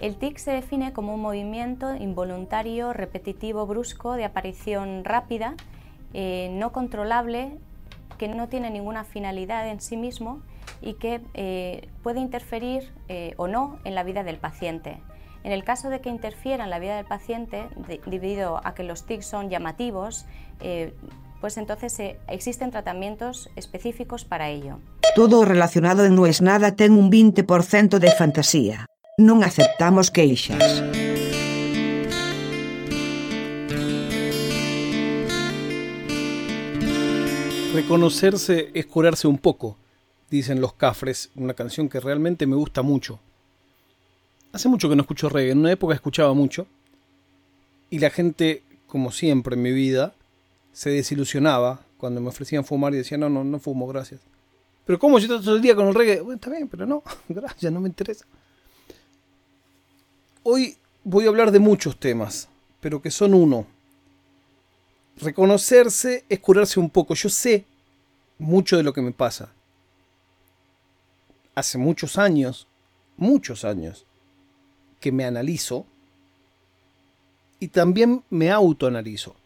[0.00, 5.56] El tic se define como un movimiento involuntario, repetitivo, brusco, de aparición rápida,
[6.14, 7.58] eh, no controlable,
[8.16, 10.40] que no tiene ninguna finalidad en sí mismo
[10.80, 14.98] y que eh, puede interferir eh, o no en la vida del paciente.
[15.44, 17.64] En el caso de que interfiera en la vida del paciente,
[18.06, 20.26] debido a que los tics son llamativos,
[21.40, 21.98] pues entonces
[22.28, 24.80] existen tratamientos específicos para ello.
[25.16, 28.86] Todo relacionado No es nada ten un 20% de fantasía.
[29.20, 30.80] Non aceptamos queixas.
[37.76, 39.76] Reconocerse es curarse un poco,
[40.32, 43.20] dicen los cafres, una canción que realmente me gusta mucho.
[44.56, 46.66] Hace mucho que no escucho reggae, en una época escuchaba mucho,
[47.90, 50.14] y la gente, como siempre en mi vida,
[50.72, 54.22] se desilusionaba cuando me ofrecían fumar y decía, no, no, no fumo, gracias.
[54.86, 56.22] Pero ¿cómo yo estoy todo el día con el reggae?
[56.22, 58.24] Bueno, está bien, pero no, gracias, no me interesa.
[60.42, 62.48] Hoy voy a hablar de muchos temas,
[62.80, 63.66] pero que son uno.
[65.20, 67.14] Reconocerse es curarse un poco.
[67.14, 67.66] Yo sé
[68.38, 69.52] mucho de lo que me pasa.
[71.54, 72.66] Hace muchos años,
[73.18, 74.06] muchos años,
[74.98, 75.84] que me analizo
[77.58, 79.36] y también me autoanalizo.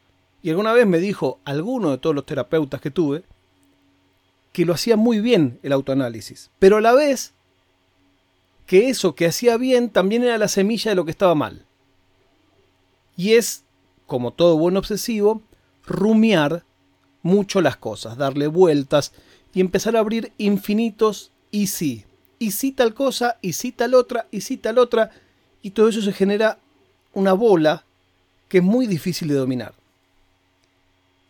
[0.43, 3.25] Y alguna vez me dijo alguno de todos los terapeutas que tuve
[4.53, 7.34] que lo hacía muy bien el autoanálisis, pero a la vez
[8.67, 11.65] que eso que hacía bien también era la semilla de lo que estaba mal.
[13.17, 13.65] Y es,
[14.07, 15.43] como todo buen obsesivo,
[15.87, 16.65] rumiar
[17.23, 19.13] mucho las cosas, darle vueltas
[19.53, 22.05] y empezar a abrir infinitos y sí.
[22.39, 25.11] Y sí tal cosa, y sí tal otra, y sí tal otra,
[25.63, 26.59] y todo eso se genera
[27.13, 27.85] una bola
[28.49, 29.75] que es muy difícil de dominar.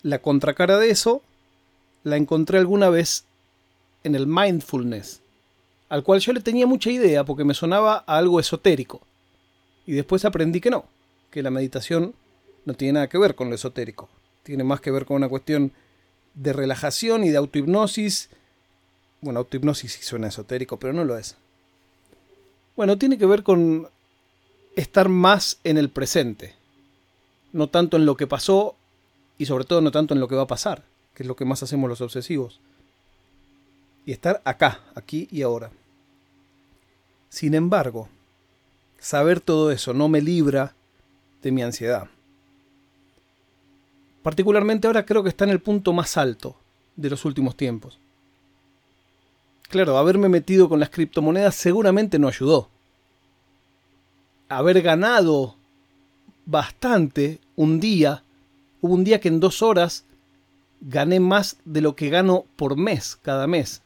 [0.02, 1.22] La contracara de eso
[2.02, 3.24] la encontré alguna vez
[4.02, 5.20] en el mindfulness,
[5.88, 9.00] al cual yo le tenía mucha idea porque me sonaba a algo esotérico.
[9.86, 10.86] Y después aprendí que no,
[11.30, 12.14] que la meditación
[12.64, 14.08] no tiene nada que ver con lo esotérico,
[14.42, 15.72] tiene más que ver con una cuestión
[16.34, 18.30] de relajación y de autohipnosis.
[19.20, 21.36] Bueno, autohipnosis sí suena esotérico, pero no lo es.
[22.76, 23.88] Bueno, tiene que ver con
[24.74, 26.54] estar más en el presente,
[27.52, 28.74] no tanto en lo que pasó
[29.38, 30.82] y sobre todo no tanto en lo que va a pasar,
[31.14, 32.60] que es lo que más hacemos los obsesivos.
[34.06, 35.70] Y estar acá, aquí y ahora.
[37.28, 38.08] Sin embargo,
[38.98, 40.74] saber todo eso no me libra
[41.42, 42.08] de mi ansiedad.
[44.22, 46.56] Particularmente ahora creo que está en el punto más alto
[46.96, 47.98] de los últimos tiempos.
[49.68, 52.68] Claro, haberme metido con las criptomonedas seguramente no ayudó.
[54.48, 55.56] Haber ganado
[56.46, 58.22] bastante un día,
[58.80, 60.04] hubo un día que en dos horas
[60.80, 63.82] gané más de lo que gano por mes cada mes.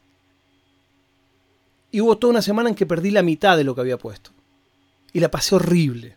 [1.91, 4.31] Y hubo toda una semana en que perdí la mitad de lo que había puesto.
[5.12, 6.16] Y la pasé horrible.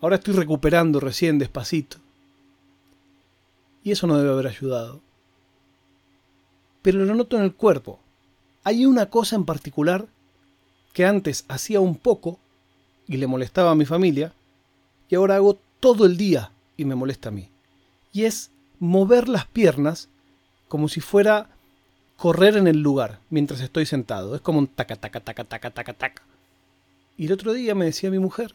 [0.00, 1.98] Ahora estoy recuperando recién despacito.
[3.82, 5.00] Y eso no debe haber ayudado.
[6.82, 8.00] Pero lo noto en el cuerpo.
[8.62, 10.06] Hay una cosa en particular
[10.94, 12.38] que antes hacía un poco
[13.06, 14.32] y le molestaba a mi familia,
[15.08, 17.50] y ahora hago todo el día y me molesta a mí.
[18.12, 20.08] Y es mover las piernas
[20.68, 21.50] como si fuera
[22.16, 24.34] correr en el lugar mientras estoy sentado.
[24.34, 26.22] Es como un taca, taca, taca, taca, taca, taca.
[27.16, 28.54] Y el otro día me decía mi mujer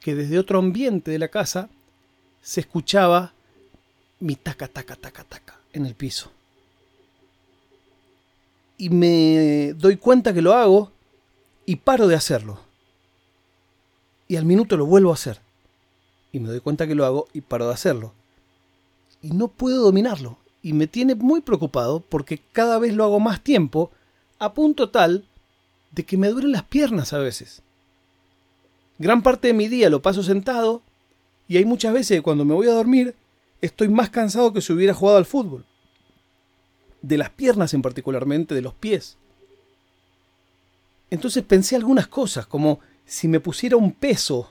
[0.00, 1.68] que desde otro ambiente de la casa
[2.42, 3.32] se escuchaba
[4.20, 6.30] mi taca, taca, taca, taca en el piso.
[8.76, 10.92] Y me doy cuenta que lo hago
[11.64, 12.60] y paro de hacerlo.
[14.26, 15.40] Y al minuto lo vuelvo a hacer.
[16.32, 18.12] Y me doy cuenta que lo hago y paro de hacerlo.
[19.22, 23.44] Y no puedo dominarlo y me tiene muy preocupado porque cada vez lo hago más
[23.44, 23.90] tiempo,
[24.38, 25.28] a punto tal
[25.92, 27.60] de que me duelen las piernas a veces.
[28.98, 30.80] Gran parte de mi día lo paso sentado
[31.48, 33.14] y hay muchas veces que cuando me voy a dormir
[33.60, 35.66] estoy más cansado que si hubiera jugado al fútbol.
[37.02, 39.18] De las piernas en particularmente, de los pies.
[41.10, 44.50] Entonces pensé algunas cosas, como si me pusiera un peso.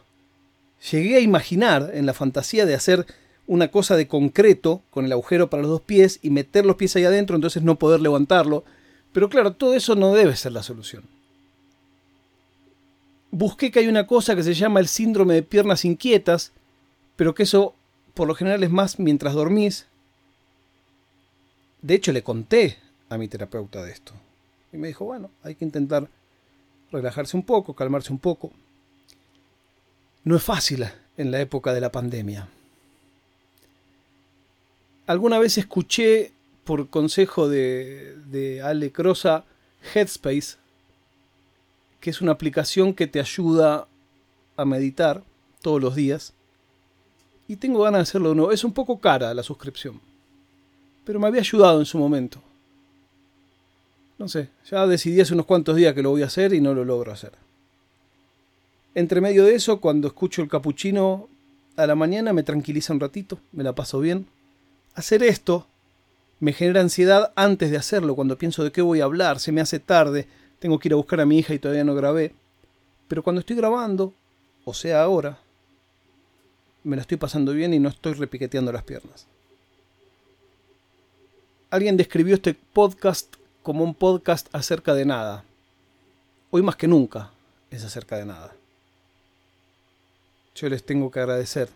[0.92, 3.08] Llegué a imaginar en la fantasía de hacer
[3.48, 6.96] una cosa de concreto con el agujero para los dos pies y meter los pies
[6.96, 8.64] ahí adentro, entonces no poder levantarlo.
[9.12, 11.04] Pero claro, todo eso no debe ser la solución.
[13.32, 16.52] Busqué que hay una cosa que se llama el síndrome de piernas inquietas,
[17.16, 17.74] pero que eso
[18.14, 19.88] por lo general es más mientras dormís.
[21.82, 22.78] De hecho, le conté
[23.10, 24.14] a mi terapeuta de esto.
[24.72, 26.10] Y me dijo, bueno, hay que intentar
[26.92, 28.52] relajarse un poco, calmarse un poco.
[30.24, 30.86] No es fácil
[31.18, 32.48] en la época de la pandemia
[35.08, 36.32] alguna vez escuché
[36.64, 39.46] por consejo de, de Ale Crosa
[39.94, 40.58] Headspace,
[42.00, 43.88] que es una aplicación que te ayuda
[44.56, 45.24] a meditar
[45.62, 46.34] todos los días.
[47.48, 48.52] Y tengo ganas de hacerlo de nuevo.
[48.52, 50.00] Es un poco cara la suscripción.
[51.06, 52.42] Pero me había ayudado en su momento.
[54.18, 56.74] No sé, ya decidí hace unos cuantos días que lo voy a hacer y no
[56.74, 57.34] lo logro hacer.
[58.96, 61.28] Entre medio de eso, cuando escucho el capuchino
[61.76, 64.28] a la mañana me tranquiliza un ratito, me la paso bien.
[64.96, 65.68] Hacer esto
[66.40, 69.62] me genera ansiedad antes de hacerlo, cuando pienso de qué voy a hablar, se me
[69.62, 70.28] hace tarde,
[70.60, 72.34] tengo que ir a buscar a mi hija y todavía no grabé.
[73.08, 74.14] Pero cuando estoy grabando,
[74.66, 75.40] o sea ahora,
[76.84, 79.26] me la estoy pasando bien y no estoy repiqueteando las piernas.
[81.70, 85.44] Alguien describió este podcast como un podcast acerca de nada.
[86.52, 87.32] Hoy más que nunca
[87.72, 88.54] es acerca de nada.
[90.56, 91.70] Yo les tengo que agradecer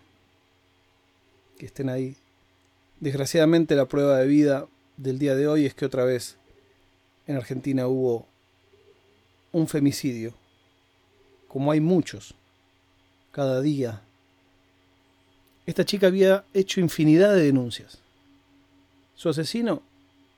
[1.57, 2.15] que estén ahí.
[2.99, 4.67] Desgraciadamente la prueba de vida
[4.97, 6.37] del día de hoy es que otra vez
[7.27, 8.25] en Argentina hubo
[9.51, 10.33] un femicidio,
[11.47, 12.33] como hay muchos,
[13.31, 14.01] cada día.
[15.67, 17.99] Esta chica había hecho infinidad de denuncias.
[19.13, 19.83] Su asesino,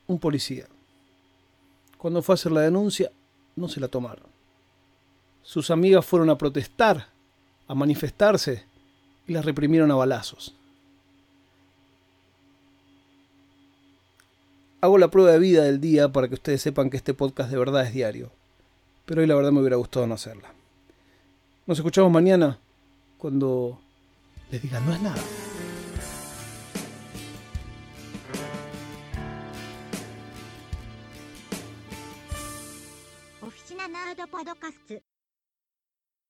[0.08, 0.66] un policía.
[1.98, 3.10] Cuando fue a hacer la denuncia,
[3.56, 4.28] no se la tomaron.
[5.44, 7.08] Sus amigas fueron a protestar,
[7.68, 8.66] a manifestarse,
[9.28, 10.59] y las reprimieron a balazos.
[14.82, 17.58] Hago la prueba de vida del día para que ustedes sepan que este podcast de
[17.58, 18.32] verdad es diario.
[19.06, 20.54] Pero hoy la verdad me hubiera gustado no hacerla.
[21.68, 22.58] Nos escuchamos mañana
[23.18, 23.78] cuando
[24.50, 25.22] les diga no es nada.